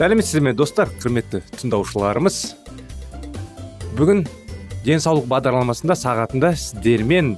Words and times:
Сәлеметсіздер 0.00 0.40
ме 0.40 0.52
достар 0.56 0.88
құрметті 1.02 1.42
тыңдаушыларымыз? 1.60 2.36
Бүгін 3.98 4.22
денсаулық 4.86 5.26
бағдарламасында 5.28 5.92
сағатында 6.00 6.54
сіздермен 6.56 7.34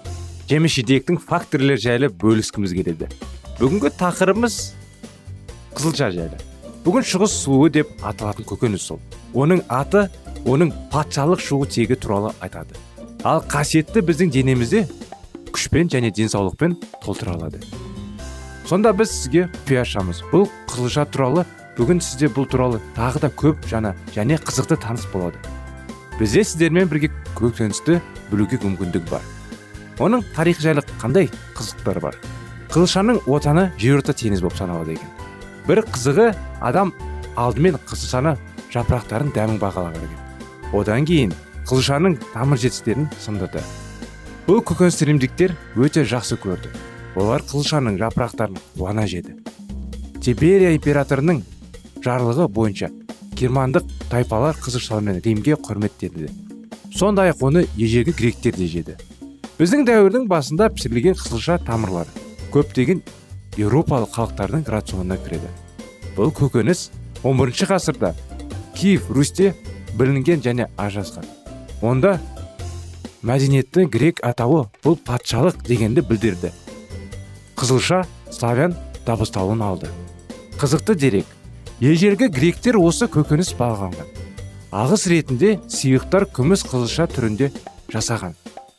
жеміс 0.46 0.77
жидектің 0.77 1.16
факторлер 1.18 1.80
жайлы 1.83 2.06
бөліскіміз 2.22 2.77
келеді. 2.77 3.08
Бүгінгі 3.58 3.90
тақырыбымыз 3.98 4.58
қызылша 5.74 6.12
жайлы. 6.14 6.38
Бүгін 6.84 7.02
шығыс 7.08 7.34
суы 7.40 7.72
деп 7.74 7.90
аталатын 8.06 8.46
көкөніс 8.46 8.84
сол 8.92 9.00
оның 9.34 9.64
аты 9.66 10.05
оның 10.46 10.70
патшалық 10.92 11.42
шығу 11.42 11.66
тегі 11.66 11.96
туралы 11.98 12.30
айтады. 12.38 12.78
Ал 13.27 13.42
қасиетті 13.42 14.05
біздің 14.06 14.30
денемізде 14.36 14.84
күшпен 15.50 15.90
және 15.90 16.12
денсаулықпен 16.14 16.78
толтыра 17.02 17.34
алады. 17.34 17.58
Сонда 18.70 18.94
біз 18.94 19.10
сізге 19.10 19.48
құпия 19.50 19.83
ашамыз 19.83 20.22
бұл 20.30 20.46
қызылша 20.70 21.08
туралы 21.10 21.44
бүгін 21.76 22.00
сізде 22.04 22.30
бұл 22.32 22.48
туралы 22.50 22.80
тағы 22.96 23.22
да 23.24 23.30
көп 23.42 23.66
жаңа 23.70 23.94
және 24.14 24.38
қызықты 24.42 24.78
таныс 24.80 25.06
болады. 25.12 25.38
Бізде 26.18 26.44
сіздермен 26.44 26.90
бірге 26.90 27.12
көкөністі 27.38 28.00
білуге 28.30 28.60
мүмкіндік 28.62 29.08
бар. 29.10 29.22
Оның 29.98 30.24
тарихы 30.36 30.62
жайлы 30.64 30.84
қандай 31.00 31.30
қызықтар 31.56 32.00
бар? 32.00 32.18
Қызылшаның 32.72 33.22
отаны 33.27 33.70
жерорта 33.78 34.12
теңіз 34.16 34.40
болып 34.40 34.58
саналады 34.58 34.96
екен. 34.96 35.14
Бір 35.68 35.84
қызығы 35.92 36.32
адам 36.61 36.92
алдымен 37.36 37.80
қызылшаны 37.86 38.36
жапырақтарын 38.72 39.32
дәмін 39.36 39.61
бағалаған 39.62 40.05
екен 40.08 40.22
одан 40.72 41.05
кейін 41.05 41.32
қызылшаның 41.68 42.16
тамыр 42.32 42.61
жетістіктерін 42.61 43.08
сындырды. 43.20 43.62
Бұл 44.46 44.62
көкөністі 44.66 45.08
римдіктер 45.11 45.55
өте 45.77 46.05
жақсы 46.08 46.38
көрді. 46.42 46.72
Олар 47.14 47.44
қызылшаның 47.44 47.98
жапырақтарын 48.00 48.58
қуана 48.78 49.05
жеді. 49.06 49.36
Тиберия 50.22 50.72
императорының 50.74 51.42
жарлығы 52.05 52.48
бойынша 52.48 52.90
германдық 53.39 53.89
тайпалар 54.11 54.57
қызылшамен 54.63 55.23
римге 55.24 55.57
құрметтеді 55.57 56.30
сондай 56.95 57.33
ақ 57.33 57.42
оны 57.46 57.64
ежелгі 57.77 58.13
гректер 58.13 58.57
де 58.57 58.67
жеді. 58.68 58.96
Біздің 59.58 59.86
дәуірдің 59.89 60.27
басында 60.29 60.68
пісірілген 60.74 61.17
қызылша 61.17 61.58
тамырлары 61.64 62.11
көптеген 62.52 63.02
еуропалық 63.57 64.12
халықтардың 64.17 64.64
рационына 64.68 65.18
кіреді. 65.23 65.48
Бұл 66.17 66.33
көкөніс 66.36 66.91
11 67.23 67.67
ғасырда 67.70 68.12
киев 68.77 69.08
русьте 69.11 69.55
білінген 69.96 70.42
және 70.45 70.68
ажырасқан. 70.77 71.24
Онда 71.83 72.18
мәдениеттің 73.23 73.89
грек 73.92 74.20
атауы 74.27 74.67
бұл 74.85 74.98
патшалық 75.07 75.62
дегенді 75.68 76.05
білдірді. 76.05 76.52
Қызылша 77.57 78.05
славян 78.30 78.77
дабыстауын 79.07 79.62
алды. 79.62 79.89
Қызықты 80.58 80.95
дерек 80.95 81.27
ежелгі 81.82 82.28
гректер 82.30 82.76
осы 82.78 83.08
көкөніс 83.10 83.48
бағаланған 83.58 84.12
ағыс 84.70 85.08
ретінде 85.10 85.56
сыйықтар 85.66 86.28
күміс 86.30 86.62
қызылша 86.68 87.08
түрінде 87.10 87.48
жасаған. 87.90 88.36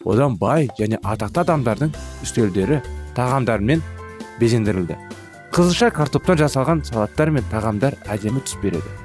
Одан 0.08 0.38
бай 0.40 0.70
және 0.78 1.02
атақты 1.04 1.42
адамдардың 1.44 1.92
үстелдері 2.24 2.78
тағамдармен 3.18 3.84
безендірілді. 4.40 4.96
Қызылша 5.52 5.92
картоптан 5.92 6.40
жасалған 6.46 6.86
салаттар 6.88 7.34
мен 7.36 7.44
тағамдар 7.52 8.00
әдемі 8.08 8.40
түс 8.48 8.56
береді. 8.64 8.96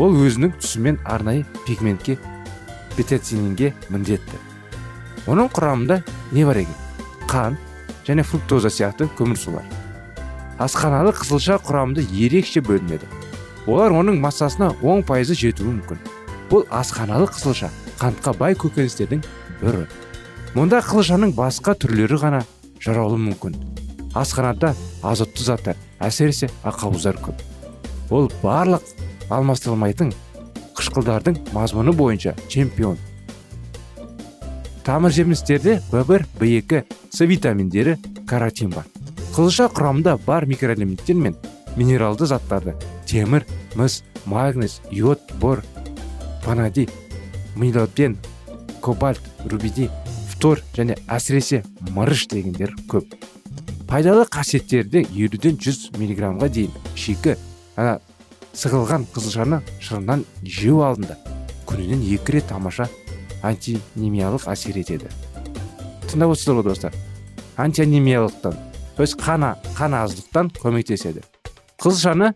Ол 0.00 0.16
өзінің 0.16 0.56
түсімен 0.56 0.98
арнайы 1.04 1.44
пигментке 1.66 2.16
петецининге 2.96 3.74
міндетті. 3.92 4.40
Оның 5.28 5.52
құрамында 5.52 6.00
не 6.32 6.48
бар 6.48 6.64
екен? 6.64 6.80
Қант 7.28 7.60
және 8.08 8.24
фруктоза 8.24 8.72
сияқты 8.72 9.12
көмірсулар. 9.20 9.81
Асқаналы 10.58 11.12
қызылша 11.16 11.58
құрамында 11.64 12.04
ерекше 12.12 12.62
бөлінеді. 12.64 13.06
Олар 13.66 13.94
оның 13.94 14.18
массасына 14.20 14.72
10 14.82 15.04
пайызы 15.06 15.36
жетуі 15.38 15.70
мүмкін. 15.70 16.00
Бұл 16.50 16.66
асқаналы 16.68 17.28
қызылша 17.30 17.70
қантқа 18.00 18.34
бай 18.38 18.56
көкөністердің 18.58 19.22
бірі. 19.62 19.86
Мұнда 20.56 20.82
қызылшаның 20.84 21.32
басқа 21.36 21.76
түрлері 21.78 22.18
ғана 22.20 22.42
жаралуы 22.82 23.20
мүмкін. 23.28 23.56
Асқанада 24.18 24.74
азотты 25.00 25.46
заттар 25.46 25.78
әсіресе 26.02 26.50
ақауыздар 26.68 27.16
көп. 27.22 27.38
Ол 28.12 28.28
барлық 28.42 28.84
алмастырылмайтын 29.32 30.12
қышқылдардың 30.76 31.38
мазмұны 31.56 31.94
бойынша 31.96 32.34
чемпион. 32.52 32.98
Тамыр 34.84 35.14
жемістерде 35.14 35.80
в 35.92 36.04
бір 36.04 36.26
в 36.34 36.42
екі 36.44 36.82
с 37.10 37.20
витаминдері 37.20 37.96
каротин 38.26 38.70
бар. 38.70 38.91
Қызылша 39.32 39.70
құрамында 39.72 40.18
бар 40.26 40.44
микроэлементтер 40.44 41.16
мен 41.16 41.36
минералды 41.76 42.26
заттарды 42.28 42.74
темір 43.08 43.46
мыс 43.80 44.02
магнез 44.28 44.80
йод 44.90 45.20
бор 45.40 45.62
ванадий 46.44 46.88
милоден 47.56 48.18
кобальт 48.82 49.22
рубидий 49.46 49.88
фтор 50.28 50.60
және 50.76 50.98
әсіресе 51.08 51.62
мырыш 51.96 52.26
дегендер 52.28 52.74
көп. 52.90 53.14
Пайдалы 53.88 54.26
қасиеттерді 54.28 55.06
елуден 55.14 55.56
жүз 55.56 55.94
миллиграммға 55.96 56.50
дейін 56.52 56.74
шикі 56.92 57.38
ана 57.76 58.00
сығылған 58.52 59.06
қызылшаны 59.14 59.62
шырынан 59.80 60.26
жеу 60.44 60.82
алдында 60.84 61.16
күнінен 61.70 62.04
екі 62.18 62.36
рет 62.36 62.50
тамаша 62.50 62.90
антинемиялық 63.42 64.44
әсер 64.52 64.76
етеді. 64.82 65.08
Тыңдап 66.10 66.34
отырсыздар 66.34 66.60
ғой 66.60 66.68
достар? 66.68 67.00
Антианемиялықтан 67.56 68.71
то 68.96 69.04
қана 69.04 69.56
қан 69.76 69.94
аздықтан 69.94 70.50
көмектеседі. 70.62 71.22
Қызылшаны 71.78 72.32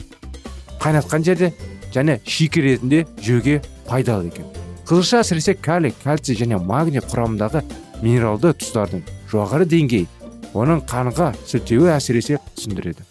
қайнатқан 0.81 1.23
жерде 1.23 1.53
және 1.95 2.21
шикі 2.25 2.63
ретінде 2.63 3.07
жеуге 3.21 3.63
пайдалы 3.89 4.29
екен. 4.29 4.47
Қызылша 4.87 5.21
әсіресе 5.21 5.55
калий 5.55 5.95
кальций 6.05 6.37
және 6.37 6.59
магний 6.59 7.01
құрамындағы 7.01 7.63
минералды 8.03 8.55
тұздардың 8.55 9.03
жоғары 9.31 9.67
деңгей 9.67 10.07
оның 10.55 10.85
қанға 10.89 11.33
сілтеуі 11.47 11.93
әсіресе 11.97 12.39
түсіндіреді. 12.57 13.05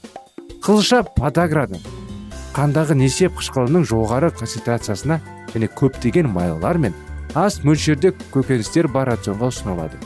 Қызылша 0.63 1.03
подаграды 1.17 1.79
қандағы 2.55 2.95
несеп 2.95 3.35
қышқылының 3.37 3.85
жоғары 3.85 4.31
концентрациясына 4.31 5.19
және 5.53 5.67
көптеген 5.67 6.31
майлар 6.31 6.77
мен 6.79 6.95
аз 7.35 7.59
мөлшерде 7.67 8.13
көкөністер 8.31 8.87
бар 8.87 9.11
рационға 9.11 9.51
ұсынылады. 9.51 9.99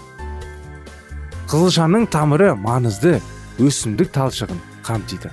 Қызылшаның 1.49 2.03
тамыры 2.13 2.51
маңызды 2.61 3.15
өсімдік 3.57 4.11
талшығын 4.13 4.59
қамтиды. 4.85 5.31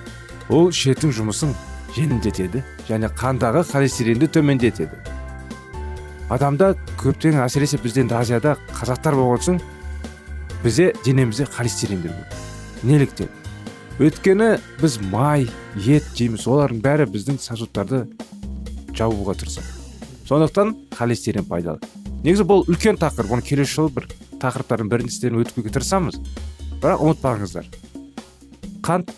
Ол 0.49 0.71
ішектің 0.73 1.13
жұмысын 1.13 1.53
жеңілдетеді 1.93 2.63
және 2.89 3.11
қандағы 3.21 3.61
холестеринді 3.69 4.31
төмендетеді. 4.33 4.97
Адамда 6.33 6.71
көптеген 7.03 7.45
әсіресе 7.45 7.77
бізде 7.85 8.07
азияда 8.17 8.57
қазақтар 8.73 9.19
болған 9.21 9.45
соң 9.45 9.61
бізде 10.65 10.95
денемізде 11.05 11.51
холестериндер 11.53 12.17
көп. 12.17 12.41
Неліктен? 12.89 13.29
Өйткені 14.01 14.57
біз 14.81 14.99
май 15.13 15.51
ет 15.77 16.09
жейміз 16.17 16.49
олардың 16.49 16.81
бәрі 16.81 17.11
біздің 17.13 17.43
сосудтарды 17.45 18.07
жабуға 18.97 19.37
тырысады. 19.37 19.69
Сондықтан 20.25 20.79
холестерин 20.97 21.45
пайдалы. 21.45 21.85
Негізі 22.25 22.49
бұл 22.49 22.65
үлкен 22.65 22.97
тақырып 22.97 23.37
оны 23.37 23.45
келесі 23.45 23.77
жолы 23.77 24.01
бір 24.01 24.09
тақырыптардың 24.43 24.91
біріншісінен 24.93 25.41
өтуге 25.43 25.73
тырысамыз 25.75 26.21
бірақ 26.83 27.05
ұмытпаңыздар. 27.07 27.71
Қант 28.87 29.13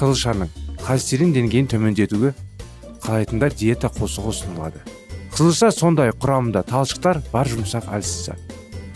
қызылшаның 0.00 0.52
холестерин 0.84 1.34
деңгейін 1.34 1.68
төмендетуге 1.72 2.32
қалайтындар 3.04 3.54
диета 3.56 3.90
қосуға 3.92 4.34
ұсынылады. 4.34 4.80
Қызылша 5.34 5.70
сондай 5.74 6.12
құрамында 6.12 6.62
талшықтар 6.68 7.22
бар 7.32 7.48
жұмсақ 7.48 7.90
әлсіз 7.96 8.32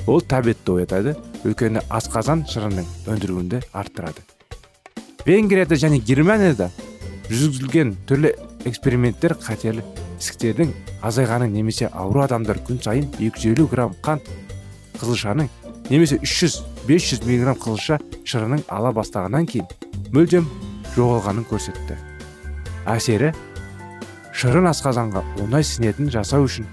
ол 0.07 0.21
тәбетті 0.21 0.75
оятады 0.79 1.15
өйткені 1.49 1.81
асқазан 1.89 2.45
шырының 2.49 2.89
өндіруінде 3.09 3.63
арттырады. 3.73 4.21
Венгрияда 5.25 5.79
және 5.81 6.01
германияда 6.05 6.69
жүргізілген 7.31 7.95
түрлі 8.09 8.35
эксперименттер 8.69 9.37
қатерлі 9.41 9.85
ісіктердің 10.21 10.75
азайғанын 11.05 11.53
немесе 11.53 11.89
ауру 11.93 12.21
адамдар 12.25 12.61
күн 12.67 12.83
сайын 12.85 13.09
250 13.17 13.71
грамм 13.71 13.97
қант 14.05 14.29
қызылшаның 15.01 15.49
немесе 15.91 16.17
300-500 16.23 17.27
миллиграмм 17.27 17.59
қызылша 17.61 17.99
шырының 18.25 18.65
ала 18.73 18.93
бастағаннан 18.97 19.47
кейін 19.51 19.69
мүлдем 20.15 20.47
жоғалғанын 20.95 21.47
көрсетті. 21.51 21.97
Әсері 22.89 23.33
шырын 24.35 24.69
асқазанға 24.71 25.25
оңай 25.43 25.67
сіңетін 25.67 26.11
жасау 26.13 26.47
үшін 26.49 26.69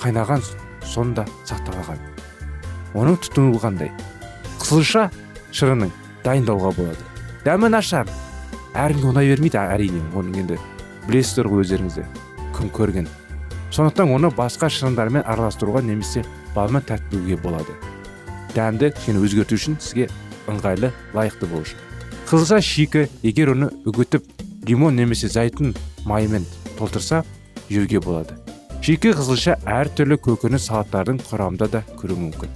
қайнаған 0.00 0.44
сонда 0.86 1.26
сақталған. 1.48 2.00
Оның 2.96 3.18
тұтынуы 3.26 3.60
қандай 3.60 3.92
қызылша 4.62 5.08
шырының 5.52 5.92
дайындауға 6.24 6.72
болады. 6.76 7.02
Дәмі 7.44 7.70
нашар. 7.72 8.08
Әркімге 8.76 9.12
ұнай 9.12 9.30
бермейді 9.30 9.60
әрине 9.60 10.02
оның 10.16 10.40
енді 10.42 10.58
білесіздер 11.06 11.48
ғой 11.48 11.64
өздеріңіз 11.64 12.00
кім 12.56 12.72
көрген. 12.76 13.08
Сондықтан 13.72 14.12
оны 14.12 14.30
басқа 14.34 14.68
шырындармен 14.72 15.24
араластыруға 15.24 15.82
немесе 15.84 16.24
балмен 16.54 16.84
тәттілеуге 16.84 17.38
болады. 17.42 17.76
Дәмді 18.56 18.94
кішкене 18.96 19.20
өзгерту 19.20 19.60
үшін 19.60 19.76
сізге 19.78 20.08
ыңғайлы 20.48 20.90
лайықты 21.14 21.50
болу 21.50 21.66
үшін 21.66 21.86
қызылша 22.26 22.58
шикі 22.64 23.04
егер 23.22 23.52
оны 23.52 23.68
үгітіп 23.86 24.24
лимон 24.66 24.96
немесе 24.98 25.28
зәйтүн 25.30 25.76
майымен 26.08 26.46
толтырса 26.78 27.22
жеуге 27.70 28.00
болады. 28.02 28.34
Шикі 28.82 29.12
қызылша 29.14 29.56
әртүрлі 29.62 30.18
көкөніс 30.24 30.66
салаттардың 30.66 31.20
құрамында 31.28 31.68
да 31.70 31.82
көруі 32.00 32.18
мүмкін. 32.24 32.50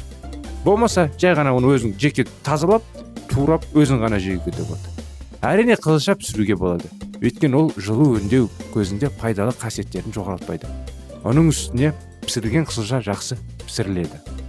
Болмаса 0.64 1.06
жай 1.19 1.37
ғана 1.38 1.55
оны 1.55 1.70
өзің 1.76 1.94
жеке 2.02 2.26
тазалап 2.47 2.82
турап 3.31 3.64
өзің 3.75 4.02
ғана 4.02 4.19
жеуге 4.23 4.50
де 4.56 4.67
болады. 4.67 4.91
Әрине 5.43 5.79
қызылша 5.79 6.19
пісіруге 6.19 6.58
болады. 6.58 6.91
Өйткені 7.23 7.56
ол 7.62 7.73
жылу 7.79 8.17
өңдеу 8.19 8.50
көзінде 8.75 9.11
пайдалы 9.23 9.55
қасиеттерін 9.55 10.14
жоғалтпайды. 10.19 10.67
Оның 11.23 11.50
үстіне 11.55 11.94
пісірілген 12.26 12.67
қызылша 12.67 13.02
жақсы 13.06 13.38
пісіріледі. 13.67 14.40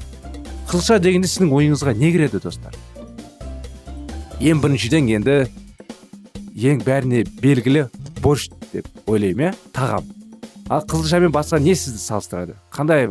Қызылша 0.71 1.01
дегенде 1.03 1.27
сіздің 1.27 1.49
ойыңызға 1.51 1.91
не 1.99 2.13
кіреді 2.13 2.39
достар? 2.39 2.71
Ең 4.39 4.61
біріншіден 4.63 5.09
енді 5.11 5.33
ең 6.55 6.79
бәріне 6.85 7.25
белгілі 7.41 7.89
борщ 8.23 8.47
деп 8.71 8.87
ойлаймын 9.03 9.49
иә? 9.49 9.57
Тағам. 9.75 10.07
Ал 10.71 10.85
қызылшамен 10.87 11.35
басқа 11.35 11.59
не 11.59 11.75
сізді 11.75 11.99
салыстырады? 11.99 12.55
Қандай 12.71 13.09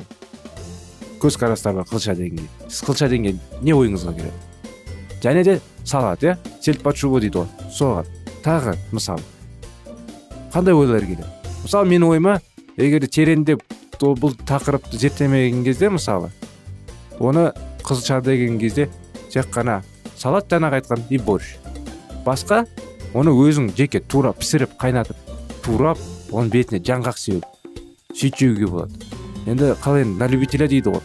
көзқарастар 1.20 1.76
бар 1.76 1.84
қызылша 1.84 2.16
дегенге? 2.16 2.48
Сіз 2.70 2.80
қызылша 2.88 3.10
дегенге 3.12 3.36
не 3.60 3.76
ойыңызға 3.76 4.16
келеді 4.16 5.20
және 5.20 5.44
де 5.44 5.60
салат 5.84 6.24
иә? 6.24 6.38
Сельдь 6.64 6.80
дейді 6.80 7.44
ғой 7.44 7.46
соған. 7.76 8.08
Тағы 8.40 8.78
мысалы 8.90 9.20
қандай 10.54 10.72
ойлар 10.72 11.04
келеді? 11.04 11.28
Мысалы 11.60 11.92
менің 11.92 12.08
ойыма 12.08 12.40
егер 12.78 13.04
тереңдеп 13.04 13.60
бұл 14.00 14.32
тақырыпты 14.48 14.96
зерттемеген 14.96 15.62
кезде 15.62 15.90
мысалы 15.90 16.32
оны 17.20 17.50
қызылша 17.84 18.20
деген 18.24 18.58
кезде 18.58 18.88
тек 19.30 19.46
қана 19.54 19.80
салат 20.16 20.50
жаңағы 20.50 20.80
айтқан 20.80 21.06
и 21.10 21.18
борщ 21.18 21.56
басқа 22.26 22.64
оны 23.14 23.30
өзің 23.30 23.70
жеке 23.76 24.00
тура 24.00 24.32
пісіріп 24.32 24.76
қайнатып 24.80 25.16
турап 25.64 25.98
оның 26.32 26.50
бетіне 26.50 26.82
жаңғақ 26.84 27.18
сеуіп 27.18 27.46
сөйтіп 28.14 28.38
жеуге 28.38 28.66
болады. 28.66 28.92
Енді 29.46 29.72
қалай 29.82 30.04
енді 30.04 30.18
на 30.20 30.28
любителя 30.28 30.68
дейді 30.68 30.94
ғой. 30.94 31.02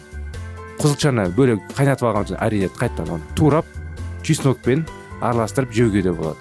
Қызылшаны 0.81 1.29
бөлек 1.38 1.63
қайнатып 1.77 2.09
алған 2.09 2.29
соң 2.31 2.41
әрине 2.44 2.69
қайтадан 2.75 3.15
оны 3.15 3.35
турап 3.38 3.65
чеснокпен 4.23 4.85
араластырып 5.21 5.73
жеуге 5.73 6.03
де 6.06 6.11
болады. 6.11 6.38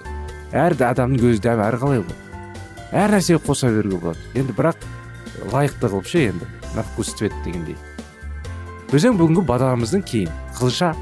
Әр 0.53 0.77
адамның 0.77 1.31
өз 1.31 1.41
дәмі 1.45 1.65
әрқалай 1.69 2.03
ғой 2.03 2.21
әр 2.95 3.17
нәрсеге 3.17 3.41
қоса 3.43 3.71
беруге 3.75 3.99
болады. 3.99 4.19
Енді 4.35 4.55
бірақ 4.55 4.87
лайықты 5.53 5.91
қылып 5.91 6.07
ше 6.07 6.29
енді 6.31 6.47
на 6.75 6.83
вкус 6.83 7.15
цвет 7.15 7.33
дегендей. 7.45 7.77
Біздің 8.95 9.17
бүгінгі 9.19 9.43
бағдарламамыздың 9.49 10.03
кейін 10.07 10.35
қызылша 10.55 10.93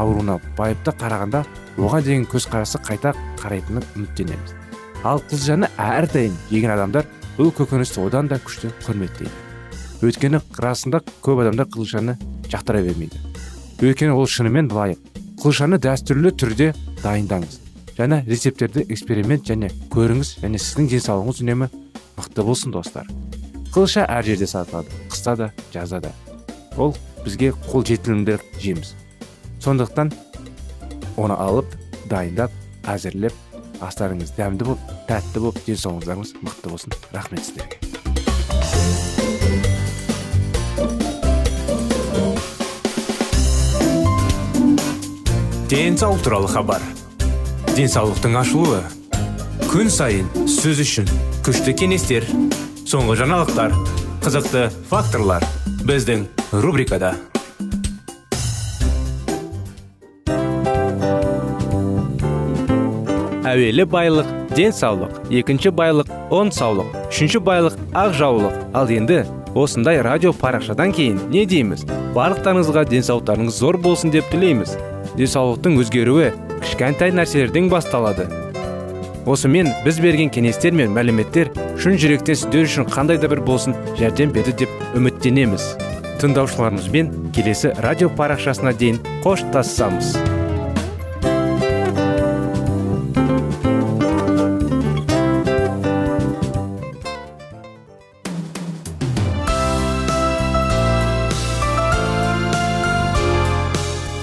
ауруына 0.00 0.38
байыпты 0.56 0.94
қарағанда 0.96 1.42
оған 1.76 2.06
деген 2.06 2.22
көзқарасы 2.32 2.80
қайта 2.80 3.12
қарайтынын 3.42 3.84
үміттенеміз. 3.92 4.54
Ал 5.04 5.20
қызылшаны 5.28 5.68
әрдайым 5.76 6.38
жеген 6.48 6.72
адамдар 6.72 7.10
бұл 7.36 7.52
көкөністі 7.52 8.06
одан 8.06 8.30
да 8.32 8.40
күшті 8.40 8.72
құрметтейді. 8.86 9.34
Өйткені 10.00 10.40
расында 10.64 11.02
көп 11.20 11.44
адамдар 11.44 11.68
қызылшаны 11.68 12.16
жақтыра 12.48 12.80
бермейді. 12.88 13.20
Өйткені 13.84 14.16
ол 14.16 14.24
шынымен 14.24 14.72
лайық. 14.72 15.04
Қызылшаны 15.36 15.76
дәстүрлі 15.82 16.32
түрде 16.32 16.72
дайындаңыз. 17.04 17.60
Жаңа 17.98 18.22
рецепттерді 18.24 18.86
эксперимент 18.88 19.44
және 19.44 19.68
көріңіз 19.92 20.38
және 20.40 20.56
сіздің 20.56 20.88
денсаулығыңыз 20.96 21.44
үнемі 21.44 21.68
мықты 22.16 22.48
болсын 22.48 22.72
достар. 22.72 23.08
Қызылша 23.74 24.08
әр 24.08 24.24
жерде 24.24 24.48
сатылады 24.48 25.02
қыста 25.12 25.36
да 25.36 25.52
жазда 25.74 26.00
да. 26.08 26.12
Ол 26.76 26.96
бізге 27.24 27.52
қол 27.70 27.84
жетімді 27.86 28.38
жейміз. 28.58 28.94
Сондықтан 29.62 30.12
оны 31.16 31.36
алып 31.38 31.76
дайындап 32.10 32.50
әзірлеп 32.88 33.34
астарыңыз 33.82 34.34
дәмді 34.36 34.66
болып 34.66 34.92
тәтті 35.08 35.42
болып 35.42 35.62
денсаулықтарыңыз 35.66 36.34
мықты 36.42 36.70
болсын. 36.70 36.92
Рахмет 37.12 37.44
сіздерге. 37.46 37.78
Денсаулық 45.72 46.20
туралы 46.20 46.48
хабар. 46.52 46.82
Денсаулықтың 47.72 48.34
ашылуы 48.42 48.82
күн 49.72 49.88
сайын 49.88 50.28
сөз 50.44 50.82
үшін 50.84 51.08
күшті 51.46 51.72
кеңестер 51.80 52.26
соңғы 52.84 53.16
жаңалықтар 53.22 53.72
қызықты 54.20 54.68
факторлар. 54.90 55.46
Біздің 55.82 56.20
рубрикада. 56.62 57.10
Әуелі 63.42 63.84
байлық 63.90 64.28
денсаулық 64.54 65.32
екінші 65.34 65.72
байлық 65.74 66.12
он 66.30 66.52
саулық 66.54 66.92
үшінші 67.08 67.42
байлық 67.42 67.74
ақ 67.98 68.14
жаулық. 68.20 68.54
Ал 68.78 68.92
енді 68.94 69.24
осындай 69.58 69.98
радио 70.06 70.30
парақшадан 70.32 70.94
кейін 70.94 71.18
не 71.34 71.42
дейміз? 71.50 71.82
Барлықтарыңызға 72.14 72.86
денсаулықтарыңыз 72.92 73.58
зор 73.58 73.80
болсын 73.82 74.14
деп 74.14 74.30
тілейміз. 74.30 74.76
Денсаулықтың 75.18 75.82
өзгеруі 75.82 76.30
кішкентай 76.62 77.10
нәрселерден 77.10 77.68
басталады. 77.72 78.28
Осымен 79.26 79.74
біз 79.84 79.98
берген 80.02 80.30
кеңестер 80.30 80.74
мен 80.78 80.94
мәліметтер 80.94 81.52
шын 81.82 81.98
жүректен 81.98 82.38
сіздер 82.38 82.70
үшін 82.70 82.88
қандай 82.90 83.18
да 83.18 83.28
бір 83.30 83.42
болсын 83.46 83.76
жәрдем 83.98 84.32
берді 84.34 84.54
деп 84.64 84.81
үміттенеміз. 84.98 85.72
Тыңдаушыларымызбен 86.22 87.32
келесі 87.34 87.72
радио 87.82 88.12
парақшасына 88.18 88.76
дейін 88.78 89.00
қоштассамыз 89.24 90.14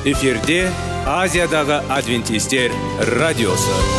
эфирде 0.09 0.67
азиядағы 1.05 1.81
адвентистер 1.99 2.71
радиосы. 3.19 3.98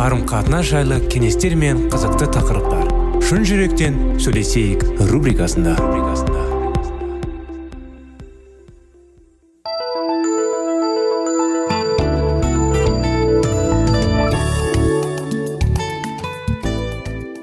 Қарым 0.00 0.22
қатынас 0.24 0.64
жайлы 0.64 0.96
кеңестер 1.12 1.52
мен 1.60 1.82
қызықты 1.92 2.24
тақырыптар. 2.32 2.86
Шын 3.20 3.42
жүректен 3.44 3.98
сөйлесейік 4.24 4.80
рубрикасында. 5.10 5.74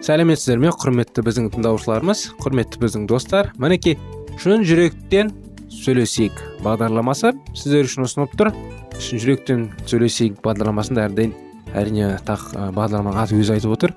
Сәлеметсіздер 0.02 0.58
ме 0.58 0.74
құрметті 0.74 1.22
біздің 1.30 1.54
тыңдаушыларымыз 1.54 2.28
құрметті 2.42 2.82
біздің 2.82 3.06
достар. 3.14 3.54
Мінекей 3.62 4.00
шын 4.42 4.66
жүректен 4.66 5.36
сөйлесейік 5.84 6.42
бағдарламасы 6.66 7.38
сіздер 7.54 7.86
үшін 7.86 8.10
ұсынып 8.10 8.40
тұр. 8.40 8.56
Шын 8.98 9.22
жүректен 9.22 9.68
сөйлесейік 9.86 10.42
бағдарламасында 10.42 11.12
әрдайым 11.12 11.44
әрине 11.76 12.18
тақ 12.28 12.52
бағдарламаның 12.76 13.22
аты 13.24 13.38
өзі 13.40 13.58
айтып 13.58 13.74
отыр. 13.76 13.94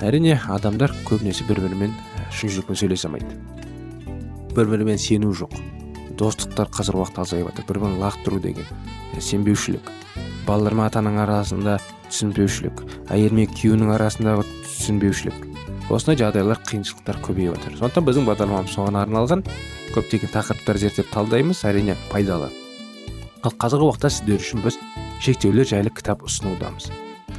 Әрине 0.00 0.38
адамдар 0.48 0.94
көбінесе 1.08 1.44
бір 1.48 1.60
бірімен 1.66 1.94
шын 2.32 2.52
жүрекпен 2.54 2.78
сөйлесе 2.78 3.08
алмайды. 3.08 3.36
Бір 4.54 4.70
бірімен 4.70 4.98
сену 4.98 5.32
жоқ. 5.34 5.54
Достықтар 6.20 6.70
қазіргі 6.72 7.02
уақытта 7.02 7.24
азайып 7.26 7.50
жатыр. 7.50 7.66
Бір 7.68 7.80
бірін 7.84 8.00
лақтыру 8.00 8.40
деген 8.40 8.66
сенбеушілік. 9.18 9.90
Балалар 10.46 10.74
мен 10.74 10.86
ата 10.86 11.00
ананың 11.00 11.22
арасында 11.26 11.78
түсінбеушілік. 12.08 12.82
Әйел 13.12 13.34
мен 13.36 13.50
күйеуінің 13.52 13.92
арасындағы 13.96 14.46
түсінбеушілік. 14.64 15.46
Осындай 15.90 16.20
жағдайлар 16.20 16.60
қиыншылықтар 16.68 17.20
көбейіп 17.24 17.56
жатыр 17.56 17.76
сондықтан 17.80 18.06
біздің 18.06 18.26
бағдарламамыз 18.28 18.74
соған 18.76 18.98
арналған. 19.00 19.44
Көптеген 19.94 20.30
тақырыптар 20.34 20.78
зерттеп 20.78 21.10
талдаймыз. 21.10 21.64
Әрине 21.66 21.96
пайдалы. 22.12 22.50
Ал 23.42 23.54
қазіргі 23.56 23.88
уақытта 23.88 24.10
сіздер 24.12 24.38
үшін 24.38 24.62
біз 24.62 24.78
шектеулер 25.20 25.68
жайлы 25.68 25.90
кітап 25.92 26.22
ұсынудамыз 26.24 26.88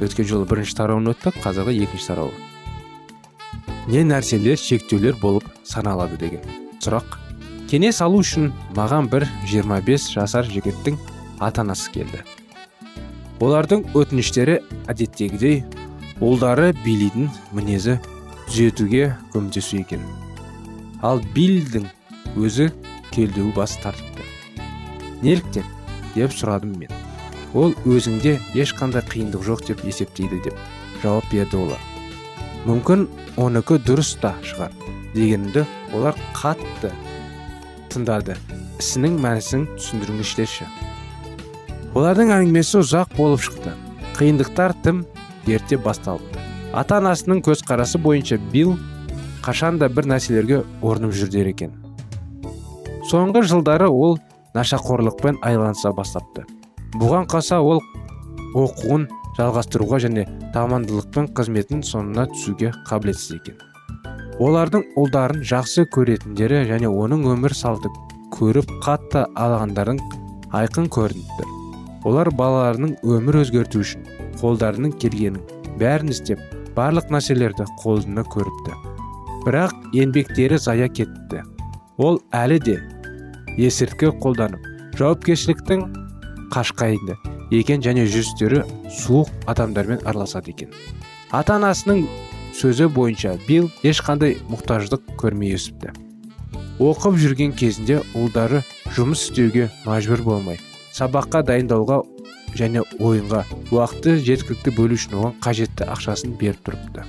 өткен 0.02 0.26
жолы 0.26 0.46
бірінші 0.50 0.76
тарауын 0.78 1.10
өттік 1.12 1.36
қазіргі 1.42 1.82
екінші 1.84 2.08
тарауы. 2.10 2.32
Не 3.90 4.04
нәрселер 4.06 4.58
шектеулер 4.58 5.18
болып 5.18 5.46
саналады 5.66 6.18
деген 6.18 6.46
сұрақ. 6.82 7.18
Кеңес 7.70 8.00
алу 8.04 8.22
үшін 8.22 8.50
маған 8.76 9.10
бір 9.10 9.26
25 9.50 10.08
жасар 10.14 10.46
жігіттің 10.50 10.98
ата 11.42 11.62
анасы 11.62 11.90
келді. 11.94 12.22
Олардың 13.42 13.84
өтініштері 13.98 14.60
әдеттегідей 14.90 15.62
ұлдары 16.22 16.72
биллидің 16.84 17.30
мінезі 17.54 17.98
түзетуге 18.46 19.12
көмектесу 19.34 19.82
екен. 19.82 20.02
Ал 21.02 21.22
биллдің 21.34 21.90
өзі 22.38 22.70
келдеу 23.10 23.50
бас 23.56 23.74
тартыпты. 23.82 24.26
Неліктен? 25.22 25.66
деп 26.14 26.34
сұрадым 26.36 26.76
мен. 26.78 26.92
Ол 27.54 27.74
өзіңде 27.84 28.38
ешқандай 28.58 29.04
қиындық 29.08 29.44
жоқ 29.48 29.66
деп 29.68 29.84
есептейді 29.88 30.40
деп 30.46 30.56
жауап 31.02 31.26
берді 31.32 31.60
олар. 31.64 31.82
Мүмкін 32.66 33.08
оныкі 33.36 33.80
дұрыс 33.82 34.14
та 34.22 34.34
шығар 34.46 34.72
дегенімді 35.14 35.66
олар 35.96 36.16
қатты 36.36 36.92
тыңдады 37.92 38.38
ісінің 38.80 39.18
мәнісін 39.20 39.66
түсіндіріңізші 39.76 40.68
олардың 41.92 42.30
әңгімесі 42.32 42.78
ұзақ 42.80 43.16
болып 43.18 43.42
шықты. 43.44 43.74
Қиындықтар 44.16 44.72
тым 44.84 45.02
ерте 45.46 45.76
басталыпты. 45.76 46.40
Ата 46.72 46.96
анасының 47.02 47.42
көзқарасы 47.44 48.00
бойынша 48.00 48.38
билл 48.52 48.78
қашанда 49.44 49.90
бір 49.92 50.08
нәрселерге 50.14 50.62
орнып 50.80 51.12
жүрдер 51.12 51.50
екен. 51.52 51.74
Соңғы 53.10 53.44
жылдары 53.50 53.90
ол 53.92 54.18
нашақорлықпен 54.56 55.42
айланса 55.44 55.92
бастапты. 55.92 56.46
Бұған 57.00 57.28
қоса 57.32 57.58
ол 57.64 57.80
оқуын 58.58 59.06
жалғастыруға 59.38 60.00
және 60.04 60.26
тамандылықпен 60.52 61.30
қызметін 61.36 61.84
соңына 61.88 62.26
түсуге 62.34 62.72
қабілетсіз 62.88 63.38
екен. 63.38 63.56
Олардың 64.42 64.84
ұлдарын 65.00 65.44
жақсы 65.46 65.86
көретіндері 65.94 66.64
және 66.68 66.90
оның 66.90 67.24
өмір 67.32 67.54
салты 67.56 67.88
көріп 68.36 68.68
қатты 68.84 69.24
алғандардың 69.38 70.00
айқын 70.56 70.88
көрінді 70.92 71.48
олар 72.08 72.30
балаларының 72.36 72.96
өмір 73.06 73.42
өзгерту 73.42 73.82
үшін 73.84 74.04
қолдарының 74.40 74.96
келгенін 75.00 75.40
бәрін 75.80 76.12
істеп 76.12 76.40
барлық 76.76 77.12
нәрселерді 77.12 77.68
қолына 77.82 78.24
көріпті. 78.32 78.76
Бірақ 79.46 79.72
еңбектері 79.96 80.58
зая 80.58 80.88
кетті 80.88 81.42
ол 81.98 82.20
әлі 82.34 82.58
де 82.62 82.76
есірткі 83.60 84.12
қолданып 84.22 84.68
жауапкершіліктің 84.98 86.01
қашқайында 86.52 87.16
екен 87.50 87.82
және 87.84 88.06
жүздері 88.06 88.64
суық 89.02 89.30
адамдармен 89.50 90.04
араласады 90.04 90.52
екен. 90.52 90.72
Ата 91.32 91.56
анасының 91.56 92.04
сөзі 92.56 92.90
бойынша 92.92 93.38
билл 93.48 93.70
ешқандай 93.82 94.36
мұқтаждық 94.52 95.16
көрмей 95.20 95.56
өсіпті. 95.56 95.94
Оқып 96.82 97.16
жүрген 97.20 97.56
кезінде 97.56 98.02
ұлдары 98.18 98.62
жұмыс 98.96 99.28
істеуге 99.28 99.70
мәжбүр 99.86 100.24
болмай 100.26 100.60
сабаққа 100.92 101.42
дайындауға 101.48 102.02
және 102.58 102.82
ойынға 103.00 103.42
уақытты 103.72 104.18
жеткілікті 104.26 104.74
бөлу 104.76 104.98
үшін 104.98 105.16
оған 105.18 105.36
қажетті 105.44 105.88
ақшасын 105.88 106.34
беріп 106.40 106.60
тұрыпты. 106.66 107.04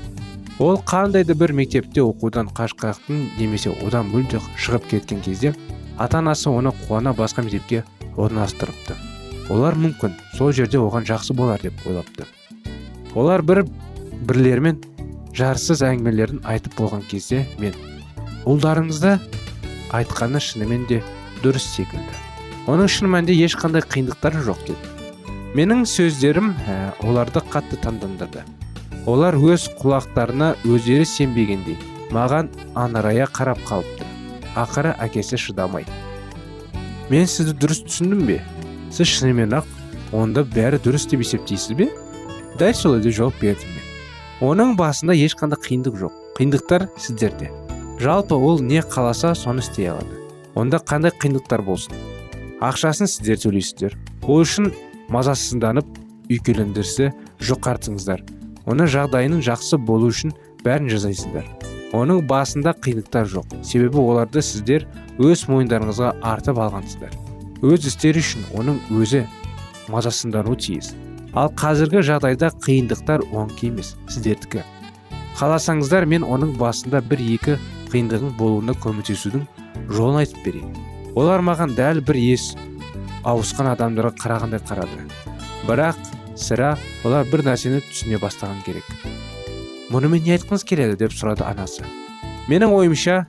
Ол 0.63 0.79
қандай 0.87 1.25
да 1.27 1.35
бір 1.35 1.51
мектепте 1.57 2.03
оқудан 2.05 2.51
қашқақтың 2.55 3.23
немесе 3.39 3.73
одан 3.83 4.07
мүлде 4.13 4.39
шығып 4.55 4.87
кеткен 4.93 5.23
кезде 5.25 5.53
ата 5.97 6.21
анасы 6.23 6.49
оны 6.49 6.71
қуана 6.85 7.15
басқа 7.17 7.43
мектепке 7.43 7.83
орналастырыпты. 8.15 8.95
Олар 9.51 9.75
мүмкін 9.79 10.13
сол 10.37 10.51
жерде 10.55 10.79
оған 10.79 11.07
жақсы 11.07 11.35
болар 11.35 11.61
деп 11.61 11.81
ойлапты. 11.87 12.25
Олар 13.15 13.43
бір 13.43 13.63
бірлерімен 14.27 14.79
жарыссыз 15.35 15.83
әңгімелерін 15.87 16.43
айтып 16.47 16.77
болған 16.79 17.03
кезде 17.09 17.43
мен 17.59 17.75
ұлдарыңызды 18.49 19.17
айтқаны 19.93 20.41
шынымен 20.43 20.85
де 20.89 21.01
дұрыс 21.43 21.65
секілді. 21.75 22.21
Оның 22.69 22.87
шын 22.87 23.11
мәнінде 23.11 23.35
ешқандай 23.45 23.83
қиындықтар 23.83 24.39
жоқ 24.47 24.63
деді. 24.69 24.93
Менің 25.57 25.83
сөздерім 25.89 26.53
ә, 26.65 26.93
оларды 27.03 27.43
қатты 27.51 27.77
таңдандырды. 27.83 28.45
Олар 29.05 29.35
өз 29.35 29.67
құлақтарына 29.81 30.53
өздері 30.63 31.05
сенбегендей 31.05 31.77
маған 32.15 32.49
анарая 32.79 33.27
қарап 33.27 33.59
қалыпты. 33.67 34.07
Ақыры 34.55 34.95
әкесі 35.01 35.37
шыдамай 35.41 35.85
мен 37.11 37.27
сізді 37.27 37.53
дұрыс 37.59 37.83
түсіндім 37.85 38.25
бе? 38.27 38.39
Сіз 38.93 39.09
шынымен 39.09 39.55
ақ 39.57 39.69
онда 40.13 40.43
бәрі 40.45 40.77
дұрыс 40.83 41.07
деп 41.09 41.23
есептейсіз 41.25 41.73
бе? 41.79 41.89
Дәл 42.59 42.75
солай 42.77 43.01
деп 43.01 43.15
жауап 43.17 43.39
бердім 43.41 43.71
мен. 43.73 43.87
Оның 44.45 44.75
басында 44.77 45.15
ешқандай 45.17 45.57
қиындық 45.65 45.97
жоқ. 45.97 46.13
Қиындықтар 46.37 46.85
сіздерде. 47.01 47.49
Жалпы 47.99 48.35
ол 48.37 48.61
не 48.61 48.81
қаласа 48.81 49.33
соны 49.33 49.65
істей 49.65 49.89
алады. 49.89 50.19
Онда 50.53 50.77
қандай 50.77 51.13
қиындықтар 51.17 51.65
болсын? 51.65 51.97
Ақшасын 52.61 53.09
сіздер 53.09 53.41
төлейсіздер. 53.41 53.97
Ол 54.27 54.45
үшін 54.45 54.69
мазасызданып 55.09 55.89
үйкелендірсе 56.29 57.11
жұқартыңыздар. 57.41 58.21
Оны 58.69 58.85
жағдайының 58.87 59.41
жақсы 59.43 59.81
болу 59.81 60.13
үшін 60.13 60.35
бәрін 60.63 60.93
жасайсыздар. 60.93 61.49
Оның 61.93 62.23
басында 62.29 62.73
қиындықтар 62.77 63.27
жоқ. 63.29 63.57
Себебі 63.65 64.01
оларды 64.01 64.41
сіздер 64.41 64.87
өз 65.19 65.47
мойындарыңызға 65.49 66.15
артып 66.21 66.61
алғансыздар. 66.61 67.32
Өз 67.63 67.87
істері 67.87 68.19
үшін 68.19 68.43
оның 68.59 68.79
өзі 68.91 69.23
мазасыздануы 69.91 70.57
тиіс. 70.59 70.91
Ал 71.33 71.47
қазіргі 71.57 72.03
жағдайда 72.03 72.51
қиындықтар 72.63 73.23
оңқы 73.31 73.69
емес 73.71 73.93
сіздердікі. 74.11 74.65
Қаласаңыздар 75.39 76.05
мен 76.05 76.25
оның 76.27 76.57
басында 76.59 77.01
бір 77.07 77.23
екі 77.23 77.55
қиындығың 77.93 78.35
болуына 78.37 78.75
көмектесудің 78.83 79.47
жолын 79.89 80.21
айтып 80.21 80.43
берейін. 80.45 80.75
Олар 81.15 81.41
маған 81.45 81.73
дәл 81.77 82.03
бір 82.05 82.19
ес 82.19 82.51
ауысқан 83.23 83.71
адамдарға 83.71 84.13
қарағандай 84.19 84.61
қарады. 84.67 85.07
Бірақ 85.63 85.97
сірә 86.35 86.75
олар 87.07 87.27
бір 87.31 87.45
нәрсені 87.47 87.79
түсіне 87.87 88.19
бастаған 88.21 88.59
керек. 88.67 88.85
Мұнымен 89.93 90.25
не 90.25 90.35
айтқыңыз 90.35 90.65
келеді? 90.67 90.97
деп 90.99 91.15
сұрады 91.15 91.45
анасы. 91.47 91.85
Менің 92.49 92.73
ойымша 92.75 93.23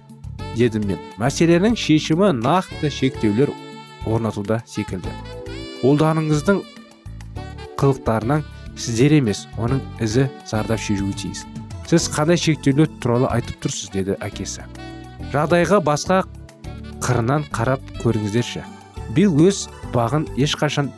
дедім 0.57 0.89
мен 0.91 0.99
мәселенің 1.21 1.77
шешімі 1.79 2.33
нақты 2.41 2.91
шектеулер 2.91 3.53
орнатуда 4.07 4.61
секілді. 4.67 5.13
Ұлдарыңыздың 5.85 6.61
қылықтарынан 7.81 8.45
сіздер 8.77 9.19
емес 9.21 9.45
оның 9.61 9.83
ізі 10.05 10.29
зардап 10.49 10.81
шегуі 10.81 11.15
тиіс. 11.21 11.45
Сіз 11.89 12.09
қандай 12.13 12.41
шектеулер 12.41 12.89
туралы 13.01 13.29
айтып 13.35 13.65
тұрсыз 13.65 13.93
деді 13.95 14.19
әкесі. 14.25 14.65
Жағдайға 15.33 15.81
басқа 15.85 16.23
қырынан 17.05 17.49
қарап 17.55 17.83
көріңіздерші. 18.03 18.65
Билл 19.15 19.49
өз 19.49 19.67
бағын 19.93 20.29
ешқашан 20.41 20.93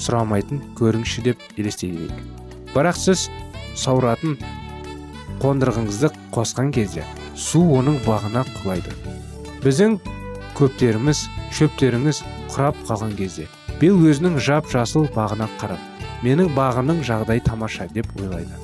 сұрамайтын 0.00 0.62
көріңізші 0.78 1.26
деп 1.28 1.42
елестейік 1.60 2.40
бірақ 2.72 2.96
сіз 2.96 3.26
сауратын 3.76 4.38
қондырғыңызды 5.42 6.10
қосқан 6.32 6.72
кезде 6.74 7.04
су 7.36 7.62
оның 7.76 7.98
бағына 8.06 8.44
құлайды. 8.62 8.94
Біздің 9.64 9.98
көптеріміз 10.58 11.24
шөптеріңіз 11.56 12.22
құрап 12.52 12.78
қалған 12.88 13.14
кезде 13.18 13.46
бил 13.80 13.98
өзінің 14.08 14.38
жап 14.42 14.68
жасыл 14.72 15.08
бағына 15.14 15.48
қарап 15.60 15.80
менің 16.22 16.52
бағының 16.56 17.02
жағдай 17.06 17.42
тамаша 17.44 17.88
деп 17.92 18.08
ойлайды. 18.20 18.54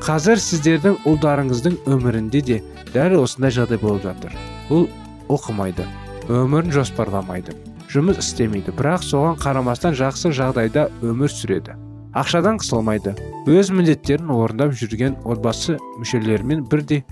Қазір 0.00 0.40
сіздердің 0.40 1.00
ұлдарыңыздың 1.10 1.80
өмірінде 1.90 2.40
де 2.46 2.60
дәл 2.94 3.18
осындай 3.20 3.52
жағдай 3.52 3.80
болып 3.82 4.06
жатыр. 4.06 4.36
Ол 4.70 4.88
оқымайды 5.28 5.86
өмірін 6.30 6.72
жоспарламайды 6.72 7.56
жұмыс 7.90 8.20
істемейді 8.22 8.72
бірақ 8.78 9.04
соған 9.04 9.38
қарамастан 9.42 9.96
жақсы 9.98 10.32
жағдайда 10.36 10.88
өмір 11.02 11.32
сүреді. 11.34 11.76
Ақшадан 12.14 12.58
қысылмайды 12.62 13.16
өз 13.50 13.70
міндеттерін 13.74 14.30
орындап 14.34 14.72
жүрген 14.78 15.18
отбасы 15.24 15.76
мүшелерімен 15.98 16.64
бірдей 16.70 17.04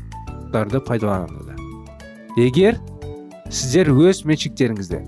құқықтарды 0.49 0.81
пайдаланады. 0.81 1.57
Егер 2.37 2.79
сіздер 3.49 3.89
өз 3.97 4.27
меншіктеріңізді 4.29 4.99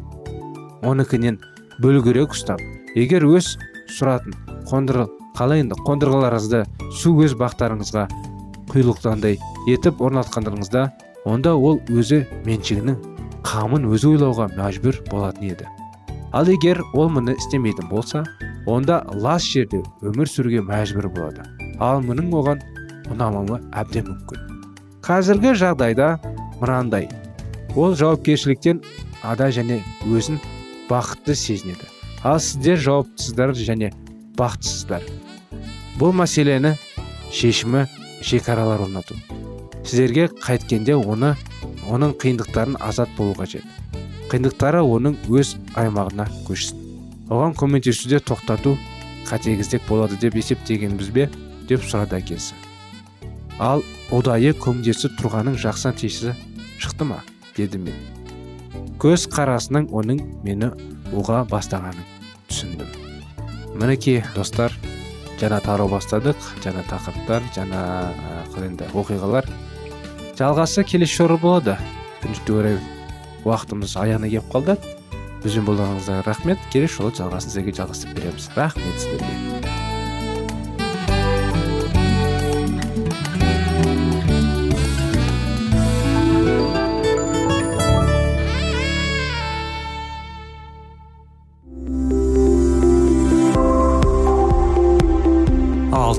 оныкінен 0.88 1.36
бөлгірек 1.84 2.32
ұстап 2.32 2.62
егер 2.96 3.26
өз 3.28 3.52
сұратын 3.92 4.32
қондыр 4.70 5.04
қалай 5.36 5.60
енді 5.64 5.76
қондырғыларыңызды 5.84 6.62
су 7.02 7.12
өз 7.20 7.36
бақтарыңызға 7.40 8.06
құйылғандай 8.72 9.36
етіп 9.68 10.00
орнатқандарыңызда 10.06 10.86
онда 11.28 11.52
ол 11.52 11.82
өзі 11.92 12.22
меншігінің 12.48 12.96
қамын 13.44 13.84
өзі 13.92 14.14
ойлауға 14.14 14.48
мәжбүр 14.56 15.02
болатын 15.10 15.52
еді. 15.52 15.68
Ал 16.32 16.48
егер 16.48 16.80
ол 16.94 17.10
мұны 17.12 17.36
істемейтін 17.36 17.92
болса 17.92 18.24
онда 18.66 19.02
лас 19.12 19.44
жерде 19.44 19.82
өмір 20.00 20.30
сүруге 20.32 20.64
мәжбүр 20.64 21.10
болады. 21.12 21.44
Ал 21.80 22.00
мұның 22.04 22.32
оған 22.40 22.64
ұнамауы 23.12 23.60
әбден 23.72 24.08
мүмкін. 24.14 24.60
Қазіргі 25.04 25.56
жағдайда 25.60 26.14
мынандай. 26.60 27.08
Ол 27.76 27.94
жауапкершіліктен 27.94 28.80
ада 29.22 29.50
және 29.54 29.80
өзін 30.08 30.40
бақытты 30.90 31.34
сезінеді. 31.38 31.86
Ал 32.24 32.40
сіздер 32.40 32.80
жауаптысыздар 32.82 33.54
және 33.56 33.92
бақытсыздар. 34.38 35.04
Бұл 36.00 36.12
мәселені 36.16 36.74
шешімі 37.32 37.86
шекаралар 38.22 38.82
орнату. 38.86 39.16
Сіздерге 39.84 40.28
қайткенде 40.42 40.96
оны 40.98 41.36
оның 41.88 42.16
қиындықтарын 42.20 42.76
азат 42.80 43.10
болу 43.16 43.34
қажет. 43.38 43.64
Қиындықтары 44.30 44.82
оның 44.84 45.16
өз 45.30 45.56
аймағына 45.78 46.28
көшсін. 46.48 46.78
Оған 47.30 47.54
көмектесуде 47.54 48.20
тоқтату 48.20 48.76
қатегіздік 49.30 49.86
болады 49.88 50.18
деп 50.20 50.36
есептегенбіз 50.36 51.10
бе? 51.14 51.28
Деп 51.68 51.84
сұрады 51.86 52.18
әкесі. 52.18 52.54
Ал 53.58 53.84
ұдайы 54.10 54.54
көмектесіп 54.58 55.18
тұрғаның 55.20 55.58
жақсан 55.60 55.94
тиісі 56.00 56.34
шықты 56.80 57.06
ма? 57.06 57.22
Деді 57.56 57.80
мен. 57.82 57.96
Көз 59.00 59.26
қарасының 59.32 59.88
оның 59.96 60.20
мені 60.44 60.70
ұға 61.16 61.42
бастағанын 61.50 62.04
түсіндім. 62.50 62.90
Мінекей 63.80 64.20
достар 64.34 64.74
жаңа 65.40 65.60
тарау 65.64 65.88
бастадық 65.88 66.36
жаңа 66.64 66.84
тақырыптар 66.90 67.46
жаңа 67.56 67.82
енді 68.60 68.90
оқиғалар. 68.92 69.48
Жалғасы 70.36 70.84
келесі 70.84 71.22
жолы 71.22 71.40
болады. 71.40 71.78
Өкінішке 72.20 72.56
орай 72.56 72.78
уақытымыз 73.44 73.96
аяғына 74.00 74.28
келіп 74.28 74.52
қалды. 74.52 74.76
Бізбен 75.40 75.68
болғаныңызға 75.70 76.22
рахмет. 76.28 76.70
Келесі 76.72 77.00
жолы 77.00 77.16
жалғасын 77.16 77.54
сіздерге 77.54 77.76
жалғастырып 77.80 78.20
береміз. 78.20 78.50
Рахмет 78.56 79.00
сіздерге. 79.00 79.69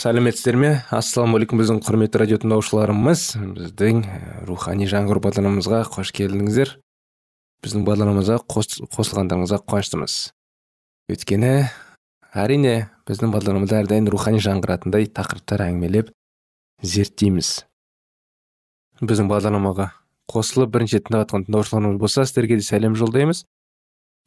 Сәлеметсіздер 0.00 0.56
ме? 0.56 0.68
Ассалаумағалейкум 0.96 1.60
біздің 1.60 1.78
құрметті 1.84 2.20
радио 2.22 2.38
тыңдаушыларымыз. 2.40 3.22
Біздің 3.36 3.98
э, 4.00 4.20
рухани 4.48 4.86
жаңғыру 4.88 5.20
бағдарламамызға 5.26 5.80
қош 5.92 6.12
келдіңіздер. 6.16 6.70
Біздің 7.60 7.82
бағдарламамызға 7.84 8.38
қосылғандарыңызға 8.96 9.58
қуаныштымыз. 9.68 10.14
Өйткені 11.12 11.50
әрине 12.32 12.74
біздің 13.10 13.34
бағдарламада 13.34 13.82
әрдайым 13.82 14.08
рухани 14.14 14.40
жаңғыратындай 14.40 15.10
тақырыптар 15.18 15.66
әңгімелеп 15.66 16.14
зерттейміз. 16.80 17.50
Біздің 19.04 19.28
бағдарламаға 19.28 19.90
қосылып 20.32 20.72
бірінші 20.78 21.02
тыңдап 21.04 21.26
жатқан 21.26 21.44
тыңдаушыларымыз 21.50 22.00
болса 22.00 22.24
сіздерге 22.24 22.56
де 22.62 22.64
сәлем 22.64 22.96
жолдаймыз. 22.96 23.44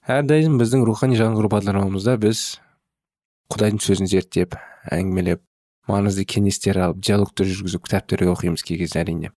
Әрдайым 0.05 0.59
біздің 0.61 0.85
рухани 0.85 1.17
жаңғыру 1.17 1.49
бағдарламамызда 1.55 2.19
біз 2.21 2.43
құдайдың 3.49 3.81
сөзін 3.87 4.11
зерттеп 4.11 4.59
әңгімелеп 4.91 5.41
маңызды 5.89 6.25
кеңестер 6.25 6.79
алып 6.87 7.01
диалогтар 7.03 7.49
жүргізіп 7.49 7.87
кітаптар 7.87 8.27
оқимыз 8.33 8.63
кей 8.63 8.79
кезде 8.81 9.03
әрине 9.03 9.33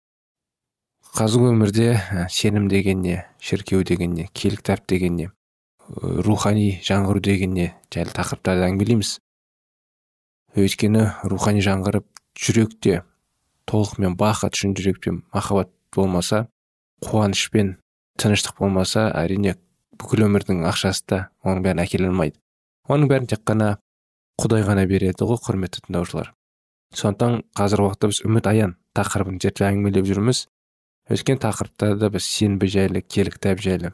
қазіргі 1.16 1.54
өмірде 1.54 1.88
сенім 2.30 2.68
деген 2.68 3.02
не 3.02 3.24
шіркеу 3.40 3.84
деген 3.88 4.14
не 4.14 4.28
киелі 4.34 4.58
кітап 4.60 4.88
деген 4.88 5.16
не 5.16 5.30
рухани 5.90 6.82
жаңғыру 6.84 7.22
деген 7.22 7.54
не 7.54 7.68
жайлы 7.94 8.14
тақырыптарды 8.16 8.66
әңгімелейміз. 8.68 9.12
Өйткені 10.60 11.06
рухани 11.30 11.62
жаңғырып 11.64 12.08
жүректе 12.40 13.04
толықымен 13.70 14.18
бақыт 14.20 14.58
шын 14.58 14.76
жүрекпен 14.78 15.22
махаббат 15.34 15.72
болмаса 15.96 16.48
қуаныш 17.06 17.50
пен 17.54 17.76
тыныштық 18.20 18.58
болмаса 18.60 19.08
әрине 19.14 19.56
бүкіл 20.00 20.26
өмірдің 20.28 20.66
ақшасы 20.68 21.06
да 21.08 21.22
оның 21.44 21.64
бәрін 21.64 21.84
әкеле 21.86 22.10
алмайды. 22.10 22.40
Оның 22.90 23.12
бәрін 23.12 23.30
тек 23.30 23.46
қана 23.46 23.78
құдай 24.42 24.66
ғана 24.68 24.86
береді 24.90 25.28
ғой 25.28 25.40
құрметті 25.44 25.86
тыңдаушылар. 25.86 26.32
Сондықтан 26.96 27.42
қазіргі 27.58 27.88
уақытта 27.90 28.10
біз 28.12 28.24
үміт 28.28 28.50
аян 28.52 28.76
тақырыбын 28.96 29.40
зерттеп 29.42 29.68
әңгімелеп 29.70 30.08
жүрміз. 30.10 30.46
Өткен 31.12 31.40
тақырыптарда 31.44 32.10
біз 32.14 32.28
сенбі 32.28 32.70
жайлы 32.72 33.02
киелі 33.06 33.36
кітап 33.36 33.62
жайлы 33.64 33.94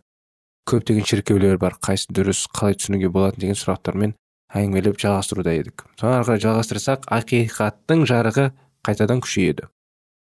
көптеген 0.70 1.08
шіркеулер 1.08 1.58
бар. 1.62 1.76
Қайсы 1.82 2.12
дұрыс 2.14 2.46
қалай 2.54 2.78
түсінуге 2.78 3.10
болады 3.12 3.42
деген 3.42 3.58
сұрақтармен 3.60 4.16
әңгімелеп 4.54 5.00
жалғастыруда 5.02 5.54
едік. 5.58 5.86
Соны 6.00 6.20
ары 6.20 6.28
қарай 6.28 6.44
жалғастырсақ 6.46 7.08
ақиқаттың 7.18 8.06
жарығы 8.10 8.48
қайтадан 8.86 9.22
күшейеді. 9.24 9.68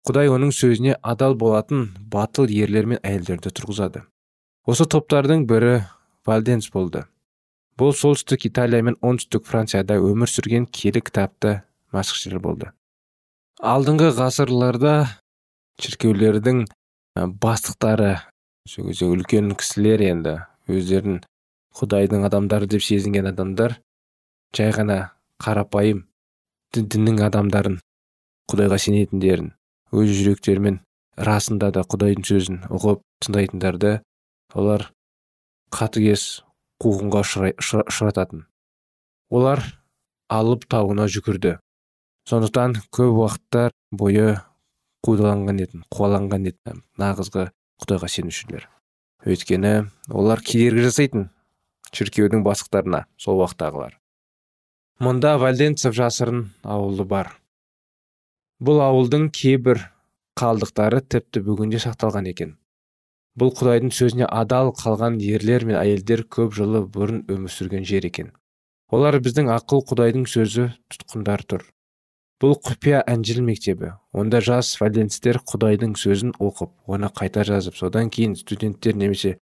Құдай 0.09 0.31
оның 0.33 0.53
сөзіне 0.55 0.97
адал 1.03 1.37
болатын 1.39 1.89
батыл 2.13 2.49
ерлер 2.49 2.87
мен 2.87 3.01
әйелдерді 3.03 3.53
тұрғызады. 3.53 4.05
Осы 4.69 4.87
топтардың 4.89 5.47
бірі 5.49 5.83
вальденс 6.27 6.71
болды. 6.73 7.05
Бұл 7.79 7.95
солтүстік 7.95 8.49
италия 8.49 8.83
мен 8.83 8.99
оңтүстік 9.05 9.47
францияда 9.47 9.99
өмір 10.03 10.31
сүрген 10.31 10.67
киелі 10.67 11.03
кітапты 11.05 11.61
машықшылар 11.95 12.43
болды. 12.43 12.73
Алдыңғы 13.63 14.11
ғасырларда 14.19 14.95
шіркеулердің 15.83 16.65
бастықтары 17.43 18.17
сол 18.69 18.91
үлкен 19.15 19.55
кісілер 19.59 20.03
енді 20.11 20.35
өздерін 20.69 21.21
құдайдың 21.79 22.27
адамдары 22.29 22.69
деп 22.71 22.83
сезінген 22.85 23.31
адамдар 23.31 23.79
жай 24.57 24.73
ғана 24.75 24.99
қарапайым 25.43 26.05
діннің 26.75 27.23
адамдарын 27.29 27.79
құдайға 28.51 28.79
сенетіндерін 28.85 29.53
өз 29.95 30.13
жүректерімен 30.19 30.81
расында 31.29 31.71
да 31.75 31.87
құдайдың 31.95 32.27
сөзін 32.29 32.61
ұғып 32.75 33.03
тыңдайтындарды 33.25 33.95
олар 34.59 34.91
қатыгез 35.75 36.29
қуғынға 36.83 37.23
ұшырататын 37.25 38.45
олар 39.35 39.63
алып 40.29 40.67
тауына 40.71 41.09
жүгірді. 41.11 41.57
Сондықтан 42.29 42.77
көп 42.93 43.23
уақыттар 43.23 43.73
бойы 43.91 44.37
қудаланған 45.07 45.63
еді 45.65 45.81
қуаланған 45.95 46.51
еді 46.51 46.77
нағызғы 47.01 47.49
құдайға 47.83 48.11
сенушілер. 48.13 48.69
Өйткені 49.25 49.89
олар 50.13 50.43
кедергі 50.45 50.85
жасайтын 50.89 51.29
шіркеудің 51.93 52.45
бастықтарына 52.47 53.05
сол 53.17 53.41
уақыттағылар. 53.43 53.97
Мұнда 55.03 55.37
вальденцев 55.41 55.95
жасырын 55.97 56.49
ауылы 56.63 57.07
бар. 57.09 57.33
Бұл 58.61 58.83
ауылдың 58.83 59.29
кейбір 59.31 59.85
қалдықтары 60.39 61.01
тіпті 61.03 61.43
бүгінде 61.47 61.81
сақталған 61.83 62.29
екен. 62.31 62.57
Бұл 63.39 63.53
құдайдың 63.55 63.93
сөзіне 63.95 64.27
адал 64.27 64.73
қалған 64.75 65.21
ерлер 65.23 65.65
мен 65.69 65.79
әйелдер 65.79 66.25
көп 66.27 66.57
жылы 66.59 66.83
бұрын 66.95 67.25
өмір 67.31 67.53
сүрген 67.55 67.85
жер 67.87 68.07
екен. 68.09 68.33
Олар 68.91 69.19
біздің 69.23 69.51
ақыл 69.55 69.85
құдайдың 69.87 70.25
сөзі 70.27 70.71
тұтқындар 70.91 71.45
тұр. 71.47 71.67
Бұл 72.43 72.55
құпия 72.63 73.03
әнжіл 73.07 73.41
мектебі. 73.47 73.93
Онда 74.15 74.41
жас 74.43 74.73
валенстер 74.81 75.41
құдайдың 75.43 75.95
сөзін 75.99 76.35
оқып 76.39 76.71
оны 76.87 77.11
қайта 77.15 77.45
жазып 77.47 77.79
содан 77.79 78.11
кейін 78.15 78.37
студенттер 78.39 78.97
немесе 78.97 79.37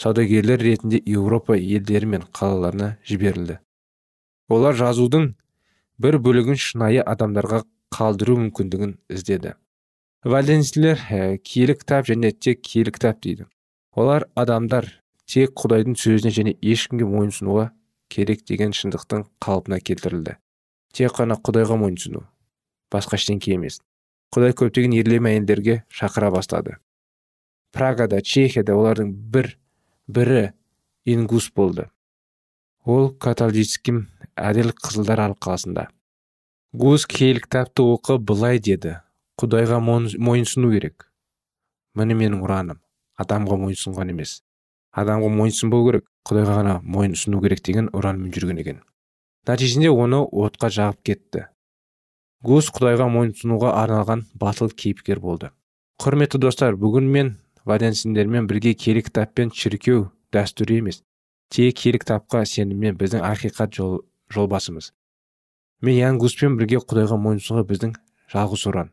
саудагерлер 0.00 0.60
ретінде 0.60 1.00
еуропа 1.04 1.56
елдері 1.56 2.08
мен 2.14 2.26
қалаларына 2.32 2.96
жіберілді. 3.08 3.58
Олар 4.48 4.76
жазудың 4.76 5.32
бір 5.98 6.18
бөлігін 6.24 6.60
шынайы 6.60 7.02
адамдарға 7.04 7.62
қалдыру 7.92 8.38
мүмкіндігін 8.40 8.96
іздеді. 9.12 9.54
Валенсилер 10.24 10.98
ә, 11.10 11.38
киелі 11.38 11.74
кітап 11.74 12.06
және 12.06 12.32
тек 12.32 12.62
киелі 12.62 12.92
кітап 12.94 13.20
дейді. 13.22 13.46
Олар 13.92 14.28
адамдар 14.34 14.88
тек 15.26 15.56
құдайдың 15.58 15.96
сөзіне 15.98 16.32
және 16.32 16.54
ешкімге 16.62 17.08
мойынсұнуға 17.10 17.70
керек 18.12 18.44
деген 18.46 18.72
шындықтың 18.76 19.26
қалпына 19.42 19.80
келтірілді. 19.80 20.36
Тек 20.92 21.16
қана 21.18 21.38
құдайға 21.40 21.78
мойынсыну 21.80 22.26
басқа 22.92 23.18
ештеңке 23.18 23.56
емес. 23.56 23.80
Құдай 24.32 24.54
көптеген 24.56 24.94
ерлем 24.96 25.28
әйелдерге 25.28 25.82
шақыра 25.92 26.30
бастады. 26.32 26.76
Прагада 27.72 28.20
чехияда 28.20 28.76
олардың 28.76 29.12
бір 29.32 29.56
бірі 30.06 30.52
ингус 31.08 31.50
болды. 31.56 31.88
Ол 32.84 33.10
католицким 33.10 34.06
әділ 34.36 34.72
қызылдар 34.76 35.24
алқасында. 35.28 35.88
Гус 36.72 37.06
киелі 37.06 37.42
кітапты 37.44 37.84
оқып 37.84 38.24
былай 38.28 38.60
деді. 38.60 39.00
Құдайға 39.42 39.80
мойынсыну 39.82 40.70
керек. 40.70 41.08
Міне 41.98 42.14
менің 42.14 42.44
ұраным. 42.46 42.78
Адамға 43.18 43.58
мойынсұнған 43.66 44.12
емес. 44.14 44.38
Адамға 44.94 45.28
мойынсұнбау 45.34 45.88
керек. 45.88 46.06
Құдайға 46.28 46.54
ғана 46.60 46.76
мойынсыну 46.86 47.40
керек 47.42 47.64
деген 47.66 47.90
ұранмен 47.90 48.30
жүрген 48.32 48.62
екен. 48.62 48.78
Нәтижесінде 49.48 49.90
оны 49.90 50.22
отқа 50.22 50.70
жағып 50.70 51.02
кетті. 51.08 51.48
Гус 52.46 52.70
құдайға 52.74 53.08
мойынсұнуға 53.10 53.74
арналған 53.82 54.24
батыл 54.38 54.70
кейіпкер 54.70 55.18
болды. 55.18 55.50
Құрметті 56.02 56.38
достар 56.42 56.78
бүгін 56.78 57.10
мен 57.10 57.34
валенсиндермен 57.66 58.46
бірге 58.46 58.74
киелі 58.74 59.02
кітап 59.08 59.34
пен 59.34 59.50
шіркеу 59.50 60.08
дәстүрі 60.34 60.78
емес. 60.84 61.02
Тек 61.50 61.76
киелі 61.82 62.00
кітапқа 62.02 62.46
сеніммен 62.46 62.96
біздің 62.98 63.26
ақиқат 63.26 63.74
жол, 63.74 64.00
жолбасымыз. 64.30 64.92
Мен 65.82 65.98
ян 65.98 66.18
гуспен 66.22 66.56
бірге 66.56 66.78
құдайға 66.78 67.18
мойынсұнуға 67.18 67.66
біздің 67.68 67.94
жалғыз 68.32 68.66
ұран. 68.70 68.92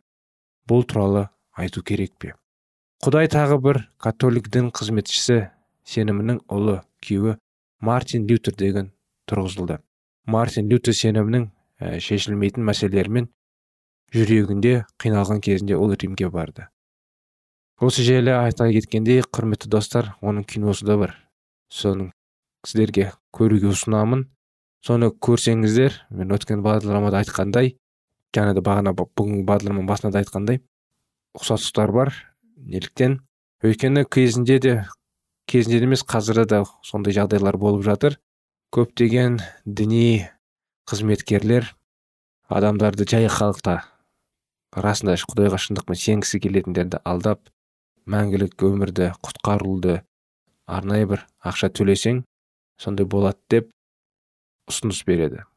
Бұл 0.69 0.86
туралы 0.86 1.27
айту 1.58 1.82
керек 1.82 2.13
пе? 2.21 2.36
Құдай 3.03 3.29
тағы 3.32 3.58
бір 3.63 3.82
католик 3.97 4.49
дін 4.53 4.69
қызметшісі 4.75 5.49
сенімінің 5.88 6.43
ұлы 6.51 6.82
күйеуі 7.01 7.38
мартин 7.82 8.27
лютер 8.29 8.55
деген 8.60 8.91
тұрғызылды. 9.29 9.79
Мартин 10.29 10.69
лютер 10.69 10.93
сенімнің 10.93 11.49
ә, 11.79 11.99
шешілмейтін 12.03 12.65
мәселелермен 12.67 13.29
жүрегінде 14.13 14.84
қиналған 15.01 15.41
кезінде 15.41 15.77
ол 15.77 15.93
римге 15.93 16.29
барды. 16.29 16.67
Осы 17.79 18.03
жайлы 18.03 18.34
айта 18.36 18.67
кеткенде 18.73 19.21
құрметті 19.23 19.69
достар 19.71 20.13
оның 20.19 20.43
киносы 20.43 20.86
да 20.86 20.97
бар. 20.99 21.15
Соның 21.71 22.12
сіздерге 22.67 23.13
көруге 23.32 23.71
ұсынамын. 23.71 24.25
Соны 24.84 25.10
көрсеңіздер 25.12 25.95
мен 26.12 26.36
өткен 26.36 26.63
бағдарламада 26.65 27.21
айтқандай 27.23 27.77
және 28.36 28.54
де 28.58 28.63
бағана 28.65 28.94
бүгінгі 28.96 29.46
бағдарламаның 29.48 29.89
басында 29.89 30.13
да 30.13 30.24
айтқандай 30.24 30.62
ұқсастықтар 31.38 31.94
бар 31.94 32.13
неліктен? 32.58 33.20
Өйткені 33.63 34.06
кезінде 34.06 34.60
де 34.60 34.74
кезінде 35.50 35.80
де 35.80 35.89
емес 35.89 36.04
қазір 36.04 36.46
де 36.46 36.63
сондай 36.86 37.13
жағдайлар 37.18 37.58
болып 37.58 37.84
жатыр. 37.84 38.20
Көптеген 38.72 39.39
діни 39.65 40.30
қызметкерлер 40.89 41.74
адамдарды 42.50 43.06
жай 43.10 43.26
халықта 43.30 43.80
расында 44.78 45.18
құдайға 45.18 45.58
шындықпен 45.58 45.98
сенгісі 45.98 46.39
келетіндерді 46.44 47.02
алдап 47.10 47.50
мәңгілік 48.10 48.62
өмірді 48.70 49.12
құтқарылуды 49.26 50.00
арнайы 50.70 51.10
бір 51.10 51.26
ақша 51.42 51.72
төлесең 51.74 52.24
сондай 52.78 53.10
болады 53.10 53.42
деп 53.50 53.72
ұсыныс 54.70 55.02
береді. 55.06 55.49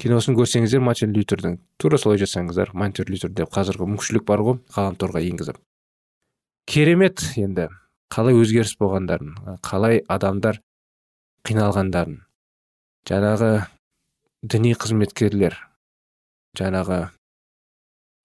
Киносын 0.00 0.36
көрсеңіздер 0.36 0.82
мартин 0.84 1.14
лютердің 1.16 1.56
тура 1.80 1.98
солай 1.98 2.20
жасаңыздар 2.20 2.72
мартин 2.76 3.08
лютер 3.08 3.32
деп 3.32 3.52
қазіргі 3.54 3.88
мүмкіншілік 3.88 4.26
бар 4.28 4.42
ғой 4.44 4.58
ғаламторға 4.76 5.22
енгізіп. 5.24 5.58
Керемет 6.66 7.22
енді 7.40 7.68
қалай 8.12 8.36
өзгеріс 8.36 8.76
болғандарын 8.80 9.58
қалай 9.64 10.02
адамдар 10.12 10.60
қиналғандарын 11.48 12.20
жаңағы 13.08 13.50
діни 14.42 14.74
қызметкерлер 14.76 15.56
жаңағы 16.58 17.00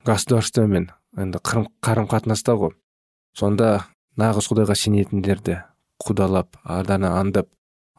государствомен 0.05 0.89
енді 1.17 1.39
қарым 1.45 2.07
қатынаста 2.11 2.55
ғой. 2.59 2.75
Сонда 3.37 3.87
нағыз 4.19 4.49
құдайға 4.51 4.75
сенетіндерді 4.75 5.61
құдалап 6.03 6.57
арданы 6.63 7.11
андап 7.15 7.47